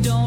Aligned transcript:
Don't 0.00 0.21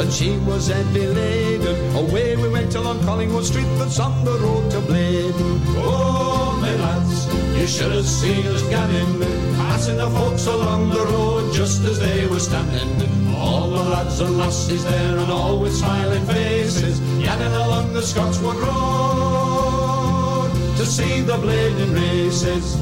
and 0.00 0.12
she 0.12 0.38
was 0.38 0.68
heavy 0.68 1.06
laden. 1.06 1.96
Away 1.96 2.36
we 2.36 2.48
went 2.48 2.74
along 2.74 3.04
Collingwood 3.04 3.44
Street, 3.44 3.68
that's 3.78 4.00
on 4.00 4.24
the 4.24 4.32
road 4.38 4.70
to 4.70 4.80
Blaydon. 4.80 5.60
Oh, 5.76 6.58
my 6.60 6.74
lads, 6.74 7.26
you 7.58 7.66
should 7.66 7.92
have 7.92 8.06
seen 8.06 8.46
us 8.46 8.62
ganning, 8.64 9.20
passing 9.56 9.96
the 9.96 10.10
folks 10.10 10.46
along 10.46 10.90
the 10.90 11.04
road 11.04 11.52
just 11.52 11.84
as 11.84 11.98
they 11.98 12.26
were 12.26 12.40
standing. 12.40 13.34
All 13.36 13.68
the 13.70 13.82
lads 13.82 14.20
and 14.20 14.36
lassies 14.38 14.84
there, 14.84 15.18
and 15.18 15.30
all 15.30 15.60
with 15.60 15.74
smiling 15.74 16.24
faces, 16.26 17.00
yanning 17.24 17.54
along 17.64 17.92
the 17.92 18.02
Scotswood 18.02 18.56
Road 18.56 19.29
to 20.80 20.86
see 20.86 21.20
the 21.20 21.36
Blaydon 21.36 21.92
races. 21.94 22.74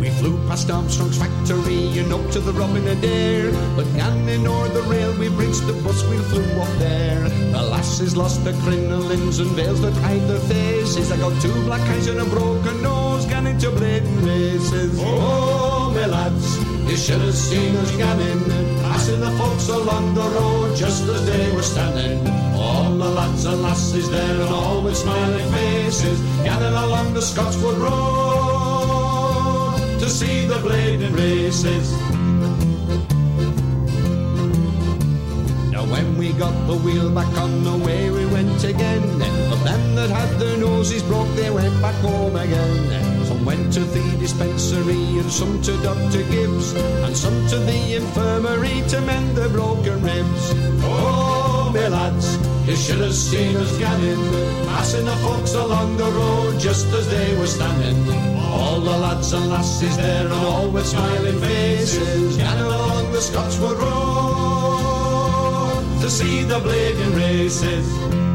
We 0.00 0.08
flew 0.20 0.38
past 0.46 0.70
Armstrong's 0.70 1.18
factory 1.18 1.98
and 1.98 2.12
up 2.12 2.30
to 2.30 2.38
the 2.38 2.52
Robin 2.52 2.86
Adair. 2.86 3.50
But 3.74 3.86
Gannon 3.96 4.46
or 4.46 4.68
the 4.68 4.82
railway 4.82 5.30
bridge, 5.30 5.58
the 5.66 5.72
bus 5.82 6.04
we 6.04 6.18
flew 6.30 6.46
up 6.62 6.78
there. 6.78 7.28
The 7.28 7.60
lasses 7.60 8.16
lost 8.16 8.44
their 8.44 8.52
crinolines 8.62 9.40
and 9.40 9.50
veils 9.56 9.80
that 9.80 9.94
hide 9.94 10.22
their 10.28 10.38
faces. 10.38 11.10
I 11.10 11.16
got 11.16 11.34
two 11.42 11.52
black 11.64 11.82
eyes 11.90 12.06
and 12.06 12.20
a 12.20 12.24
broken 12.24 12.82
nose, 12.82 13.26
Gannon 13.26 13.58
to 13.58 13.70
Blaydon 13.70 14.24
races. 14.24 14.96
Oh, 15.02 15.90
my 15.92 16.06
lads, 16.06 16.56
you 16.88 16.96
should 16.96 17.20
have 17.20 17.34
seen 17.34 17.74
us 17.74 17.90
Gannon, 17.96 18.44
passing 18.82 19.18
the 19.18 19.32
folks 19.32 19.68
along 19.68 20.14
the 20.14 20.28
road 20.38 20.76
just 20.76 21.02
as 21.08 21.26
they 21.26 21.50
were 21.50 21.62
standing. 21.62 22.49
All 22.60 22.90
the 22.90 23.08
lads 23.08 23.44
and 23.46 23.62
lasses 23.62 24.10
there 24.10 24.40
and 24.40 24.52
all 24.52 24.82
with 24.82 24.96
smiling 24.96 25.50
faces, 25.52 26.20
Gannon 26.44 26.74
along 26.74 27.14
the 27.14 27.22
Scotswood 27.22 27.78
Road 27.78 28.80
to 29.98 30.08
see 30.08 30.46
the 30.46 30.56
Blaydon 30.56 31.14
races. 31.16 31.92
Now 35.70 35.84
when 35.84 36.18
we 36.18 36.32
got 36.34 36.54
the 36.66 36.76
wheel 36.76 37.10
back 37.10 37.34
on 37.38 37.64
the 37.64 37.76
way 37.78 38.10
we 38.10 38.26
went 38.26 38.62
again. 38.64 39.02
But 39.50 39.64
them 39.64 39.94
that 39.94 40.10
had 40.10 40.38
their 40.38 40.56
noses 40.58 41.02
broke 41.02 41.34
they 41.36 41.50
went 41.50 41.80
back 41.80 41.94
home 41.96 42.36
again. 42.36 43.24
Some 43.24 43.44
went 43.44 43.72
to 43.74 43.80
the 43.80 44.16
dispensary 44.18 45.18
and 45.20 45.30
some 45.30 45.62
to 45.62 45.76
Dr. 45.82 46.22
Gibbs 46.30 46.74
and 46.74 47.16
some 47.16 47.46
to 47.48 47.58
the 47.58 47.96
infirmary 47.96 48.82
to 48.88 49.00
mend 49.00 49.36
their 49.36 49.48
broken 49.48 50.02
ribs. 50.02 50.52
Oh, 50.84 51.70
my 51.72 51.88
lads, 51.88 52.36
you 52.66 52.76
should 52.76 53.00
have 53.00 53.14
seen 53.14 53.56
us 53.56 53.72
ganning, 53.78 54.66
passing 54.66 55.04
the 55.04 55.16
folks 55.16 55.54
along 55.54 55.96
the 55.96 56.10
road 56.10 56.58
just 56.58 56.86
as 56.92 57.08
they 57.08 57.36
were 57.36 57.46
standing. 57.46 58.30
All 58.52 58.80
the 58.80 58.96
lads 58.98 59.32
and 59.32 59.48
lassies 59.50 59.96
there 59.96 60.24
and 60.24 60.32
all 60.32 60.68
with 60.70 60.86
smiling 60.86 61.40
faces 61.40 62.36
Ganning 62.36 62.66
along 62.66 63.12
the 63.12 63.20
Scotswood 63.20 63.78
Road 63.78 64.80
To 66.00 66.10
see 66.10 66.42
the 66.42 66.58
Blaydon 66.58 67.14
races 67.16 68.29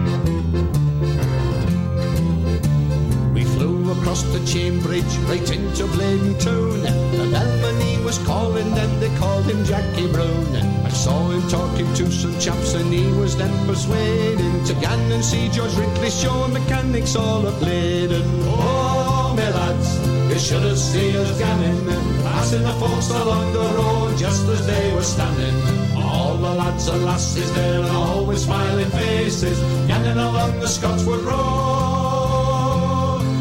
across 4.15 4.23
the 4.33 4.45
chain 4.45 4.79
bridge 4.79 5.17
right 5.27 5.51
into 5.51 5.83
Blaydon 5.87 6.39
town 6.39 6.81
The 7.11 7.29
bellman 7.31 8.03
was 8.03 8.17
calling 8.19 8.73
then 8.75 8.99
they 8.99 9.13
called 9.17 9.45
him 9.45 9.63
Jackie 9.65 10.11
Brown. 10.11 10.55
I 10.85 10.89
saw 10.89 11.29
him 11.29 11.41
talking 11.49 11.91
to 11.95 12.11
some 12.11 12.37
chaps 12.39 12.73
and 12.75 12.93
he 12.93 13.05
was 13.19 13.35
then 13.35 13.53
persuading 13.67 14.63
To 14.65 14.73
gan 14.75 15.11
and 15.11 15.23
see 15.23 15.49
George 15.49 15.75
Ridley's 15.75 16.19
show 16.21 16.43
and 16.43 16.53
mechanics 16.53 17.15
all 17.15 17.47
at 17.47 17.53
Blaydon 17.61 18.23
Oh, 18.45 19.33
my 19.35 19.49
lads 19.49 20.15
you 20.35 20.41
should 20.41 20.63
have 20.63 20.77
seen 20.77 21.15
us 21.15 21.39
gamming, 21.39 21.85
passing 22.23 22.63
the 22.63 22.73
folks 22.73 23.09
along 23.09 23.53
the 23.53 23.59
road 23.59 24.17
just 24.17 24.45
as 24.49 24.67
they 24.67 24.93
were 24.93 25.01
standing. 25.01 25.55
All 25.95 26.35
the 26.35 26.55
lads 26.55 26.89
and 26.89 27.05
lasses 27.05 27.53
there 27.53 27.81
and 27.81 28.27
with 28.27 28.39
smiling 28.39 28.89
faces, 28.89 29.57
ganning 29.87 30.17
along 30.17 30.59
the 30.59 30.67
Scotswood 30.67 31.21
Road 31.21 31.64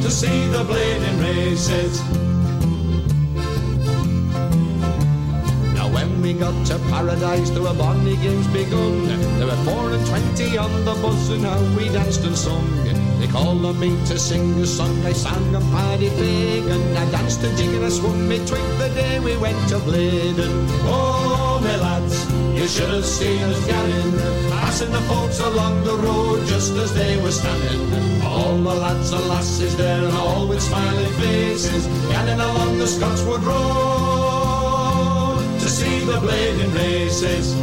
to 0.04 0.10
see 0.10 0.46
the 0.48 0.62
Blaydon 0.64 1.18
races. 1.18 1.98
Now 5.72 5.88
when 5.88 6.20
we 6.20 6.34
got 6.34 6.54
to 6.66 6.78
paradise, 6.90 7.48
there 7.48 7.62
were 7.62 7.72
bonny 7.72 8.16
games 8.18 8.46
begun. 8.48 9.06
There 9.38 9.46
were 9.46 9.62
four 9.64 9.92
and 9.92 10.06
twenty 10.06 10.58
on 10.58 10.84
the 10.84 10.92
bus, 11.00 11.30
and 11.30 11.44
how 11.44 11.58
we 11.74 11.88
danced 11.88 12.22
and 12.22 12.36
sung. 12.36 12.68
They 13.18 13.28
called 13.28 13.64
on 13.64 13.80
me 13.80 13.96
to 14.08 14.18
sing 14.18 14.60
a 14.60 14.66
song, 14.66 15.06
I 15.06 15.14
sang 15.14 15.54
and 15.56 15.64
Paddy 15.72 16.08
and 16.08 16.98
I 16.98 17.10
danced 17.10 17.42
a 17.42 17.56
jig 17.56 17.72
and 17.72 17.86
I 17.86 17.88
swung 17.88 18.28
me 18.28 18.36
twig 18.44 18.60
the 18.76 18.90
day 18.94 19.20
we 19.20 19.38
went 19.38 19.56
to 19.70 19.76
Blaydon. 19.76 20.68
Oh, 20.84 21.60
my 21.62 21.76
lads, 21.76 22.30
you 22.60 22.68
should 22.68 22.92
have 22.92 23.06
seen 23.06 23.40
us 23.40 23.66
gadding, 23.66 24.12
passing 24.74 24.90
the 24.90 25.00
folks 25.02 25.38
along 25.38 25.84
the 25.84 25.94
road 25.94 26.44
just 26.48 26.72
as 26.72 26.92
they 26.94 27.16
were 27.22 27.30
standing. 27.30 28.20
All 28.22 28.56
the 28.56 28.74
lads 28.74 29.12
and 29.12 29.28
lasses 29.28 29.76
there 29.76 30.02
and 30.02 30.12
all 30.16 30.48
with 30.48 30.60
smiling 30.60 31.12
faces, 31.12 31.86
gadding 32.10 32.40
along 32.40 32.78
the 32.78 32.86
Scotswood 32.88 33.44
Road 33.44 35.38
to 35.60 35.68
see 35.68 36.00
the 36.00 36.14
Blaydon 36.14 36.74
races. 36.74 37.53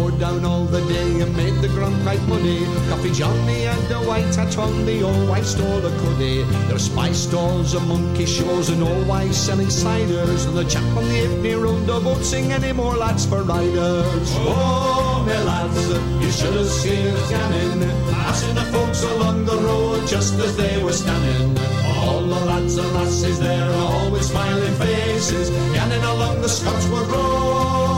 Poured 0.00 0.18
down 0.18 0.44
all 0.46 0.64
the 0.64 0.80
day 0.88 1.20
and 1.20 1.36
made 1.36 1.56
the 1.60 1.68
ground 1.68 1.94
quite 2.02 2.22
muddy. 2.22 2.64
Coffee 2.88 3.12
Johnny 3.12 3.66
and 3.66 3.82
the 3.92 3.98
white 4.08 4.34
hat 4.34 4.56
on 4.56 4.86
the 4.86 5.02
old 5.02 5.28
white 5.28 5.44
stole 5.44 5.84
a 5.84 5.92
cuddy. 6.02 6.42
There 6.66 6.76
are 6.76 6.86
spice 6.90 7.18
stalls 7.28 7.74
and 7.74 7.86
monkey 7.86 8.24
shows 8.24 8.70
and 8.70 8.82
old 8.82 9.06
wives 9.06 9.36
selling 9.36 9.66
ciders. 9.68 10.46
And 10.46 10.56
the 10.56 10.64
chap 10.64 10.88
on 10.96 11.06
the 11.10 11.18
Ipney 11.26 11.56
Road 11.62 11.86
won't 12.04 12.24
sing 12.24 12.50
any 12.50 12.72
more 12.72 12.96
lads 12.96 13.26
for 13.26 13.42
riders. 13.42 14.28
Oh, 14.36 15.22
my 15.26 15.38
lads, 15.50 15.82
you 16.24 16.30
should 16.38 16.54
have 16.54 16.72
seen 16.82 17.08
us 17.08 17.30
ganning, 17.30 17.80
passing 18.12 18.54
the 18.54 18.66
folks 18.72 19.02
along 19.02 19.44
the 19.44 19.58
road 19.68 20.08
just 20.08 20.34
as 20.46 20.56
they 20.56 20.82
were 20.82 20.96
standing. 21.02 21.58
All 22.04 22.22
the 22.22 22.40
lads 22.50 22.78
and 22.78 22.90
lasses 22.94 23.38
there, 23.38 23.70
all 23.84 24.10
with 24.10 24.24
smiling 24.24 24.76
faces, 24.76 25.50
ganning 25.74 26.04
along 26.14 26.40
the 26.40 26.48
Scotswood 26.48 27.06
Road 27.08 27.89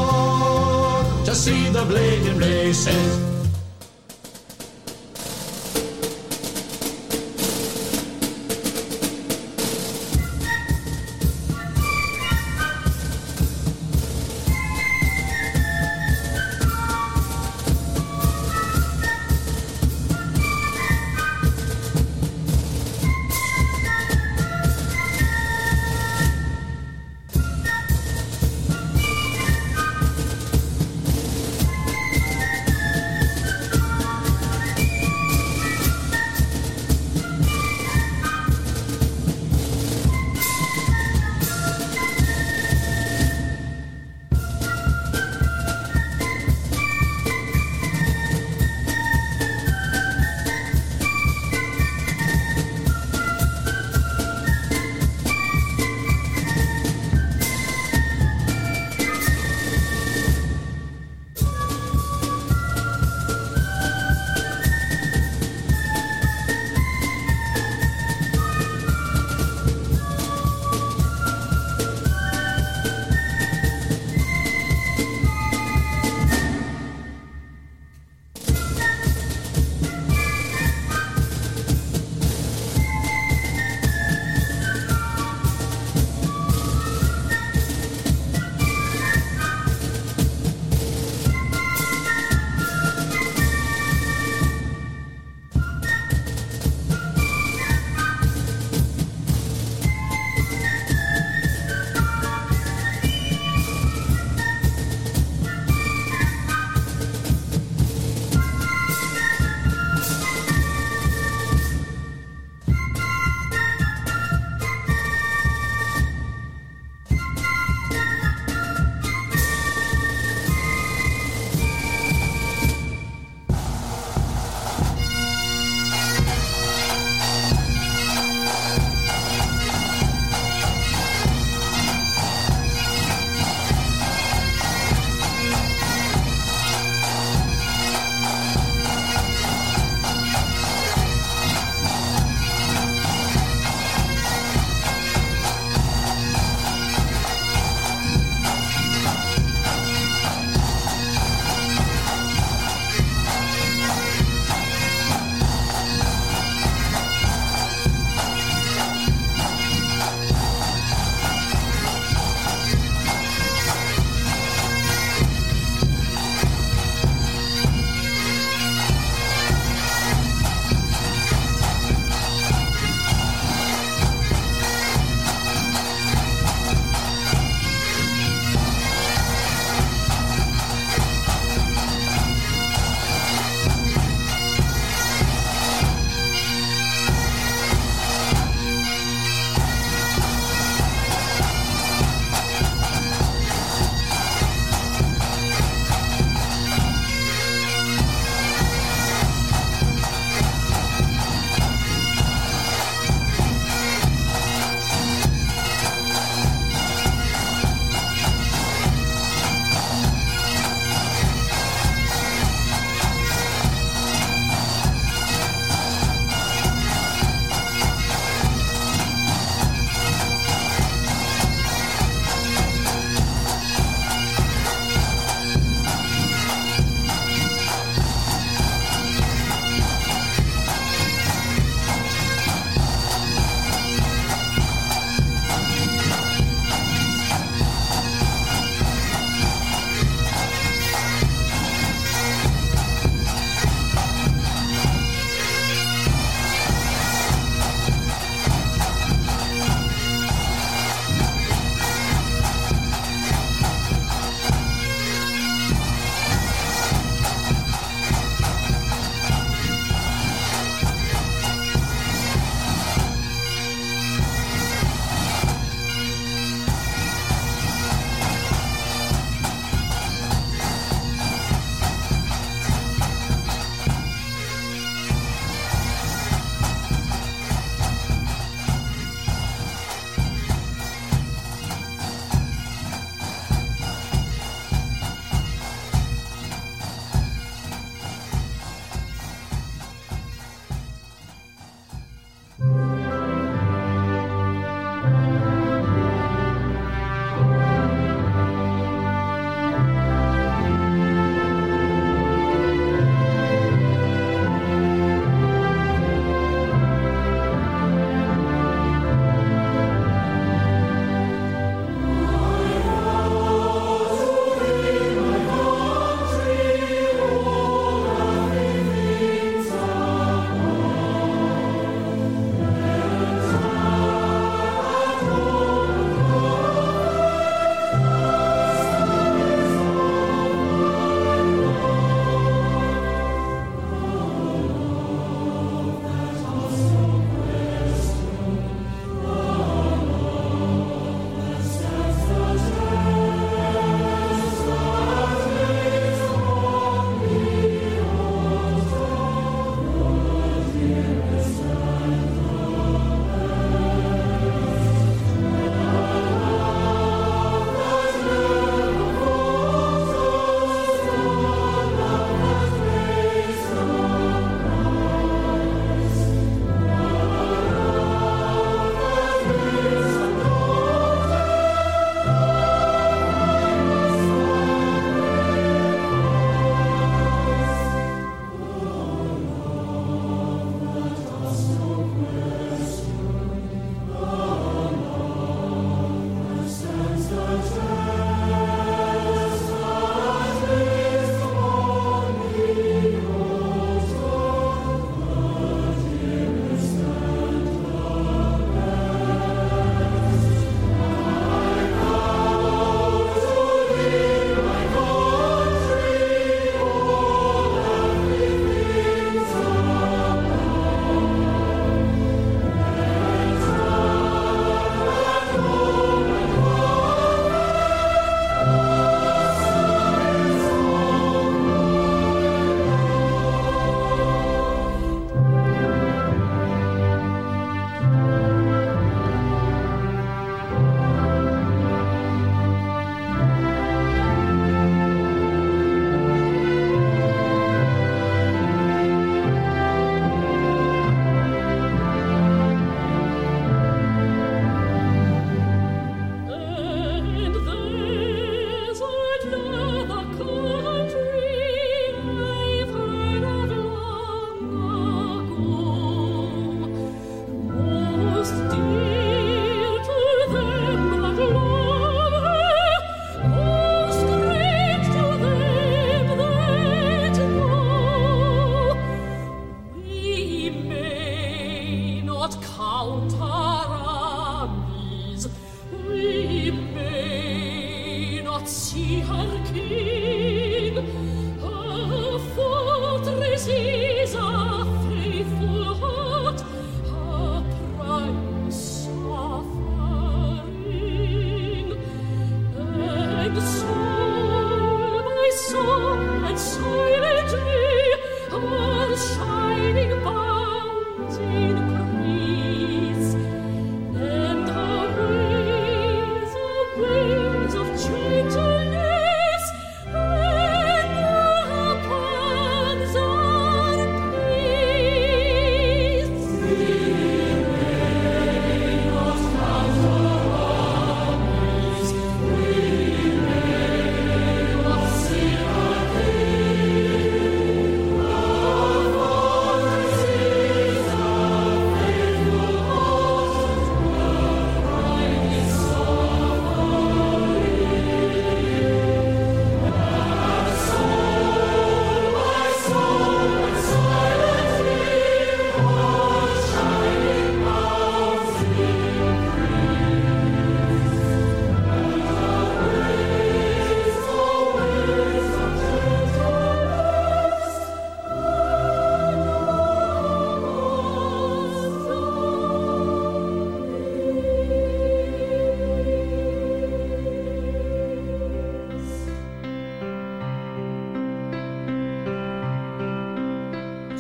to 1.25 1.35
see 1.35 1.69
the 1.71 1.85
bleeding 1.85 2.39
races. 2.39 3.32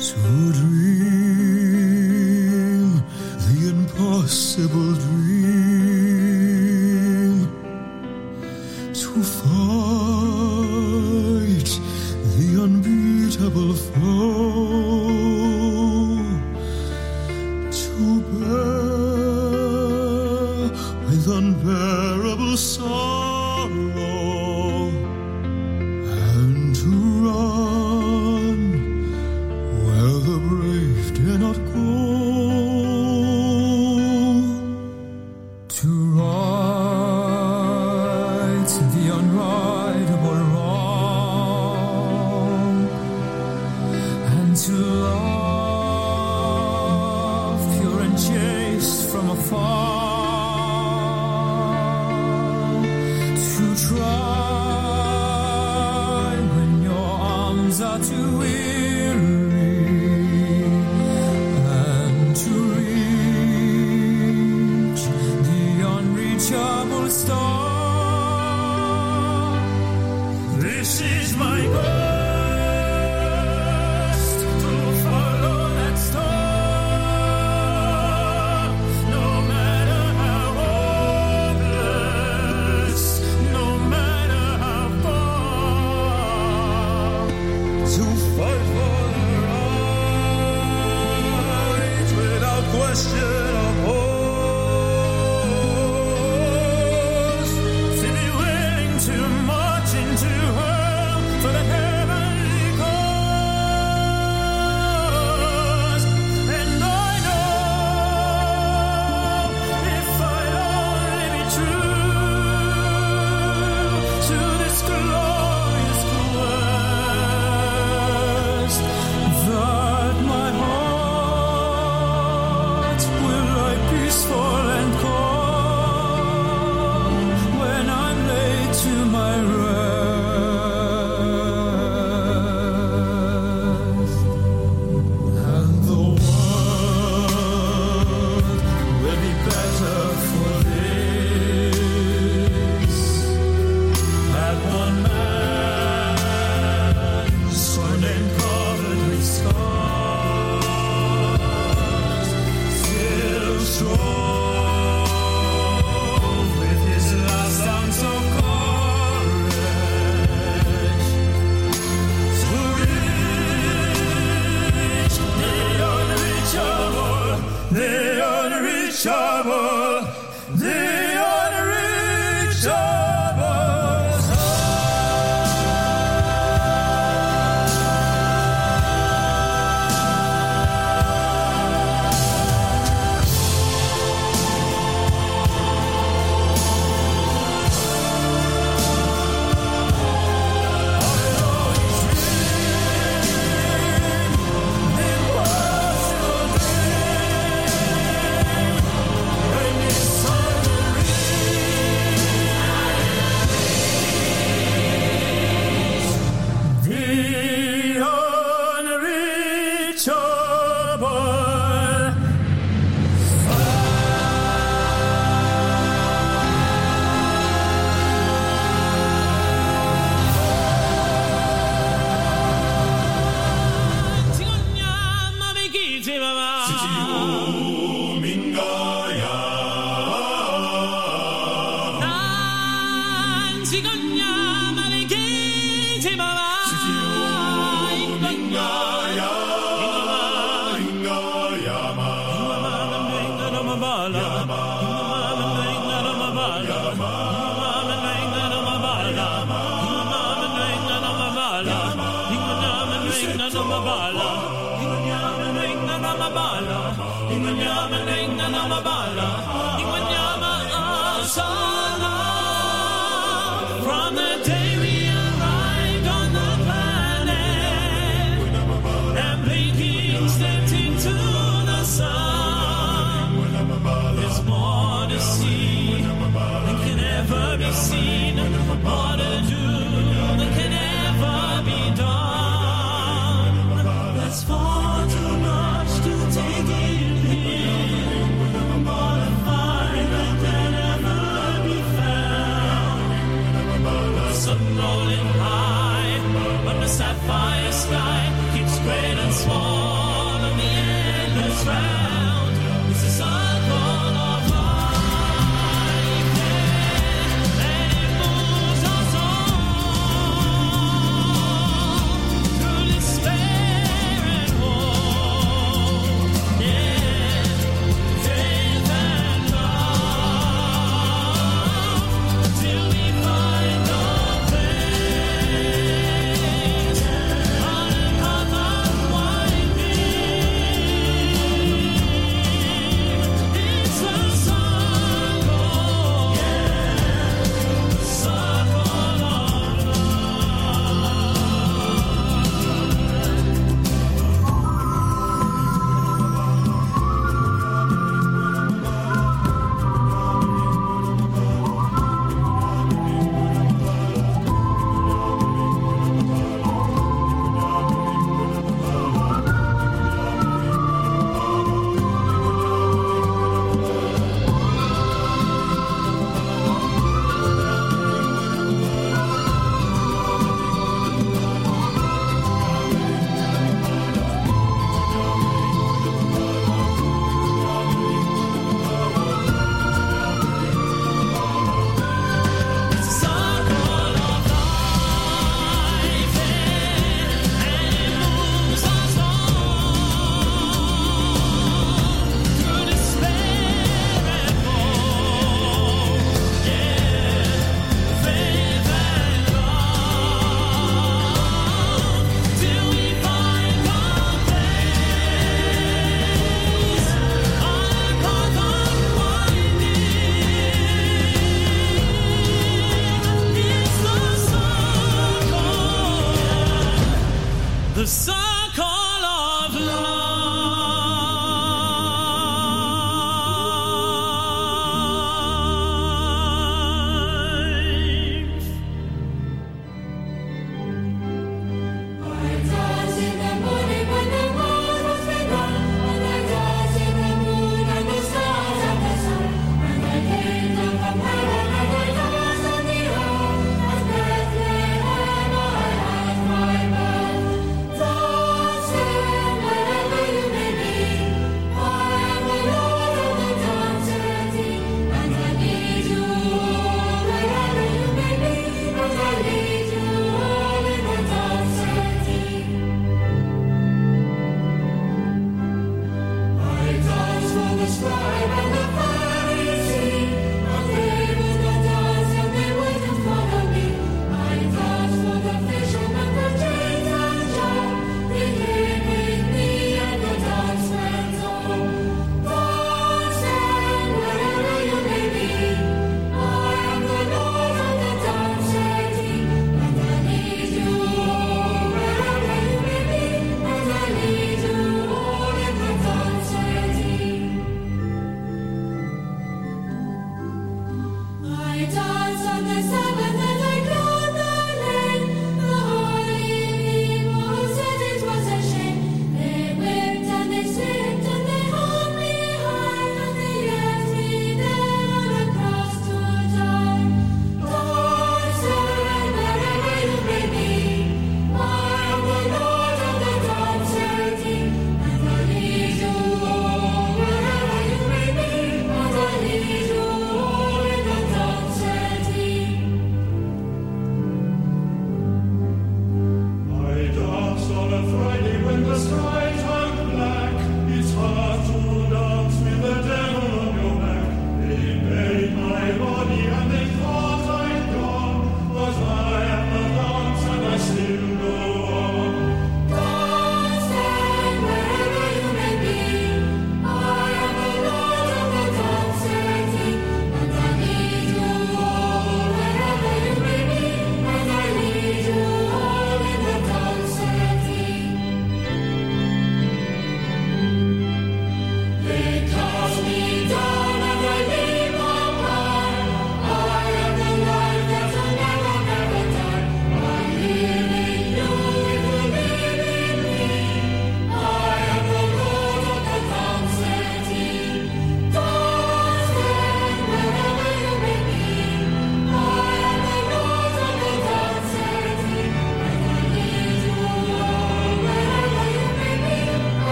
소름 0.00 0.69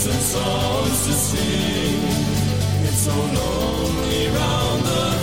tunes 0.00 0.14
and 0.14 0.22
songs 0.22 1.06
to 1.06 1.12
sing. 1.12 2.02
It's 2.84 3.02
so 3.04 3.12
lonely 3.12 4.28
round 4.28 4.82
the 4.84 5.19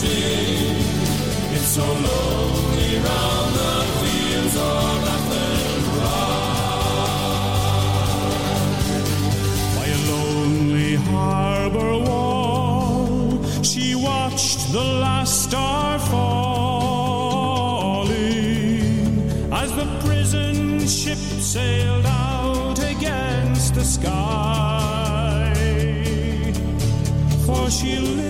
sing. 0.00 0.76
It's 1.54 1.70
so 1.76 1.86
lonely 2.08 2.92
round 3.06 3.50
the 3.60 3.74
fields 4.00 4.56
of 4.56 5.08
Athenry 5.14 6.00
By 9.76 9.86
a 9.96 10.00
lonely 10.12 10.92
harbor 11.10 11.92
wall, 12.06 13.44
she 13.62 13.86
watched 13.94 14.60
the 14.72 14.86
last 15.04 15.34
star 15.46 15.98
falling 15.98 16.60
as 19.62 19.70
the 19.80 19.86
prison 20.04 20.86
ship 20.86 21.22
sailed 21.54 22.06
out 22.06 22.78
against 22.94 23.74
the 23.74 23.84
sky. 23.84 25.52
For 27.44 27.70
she 27.70 27.98
lived 27.98 28.29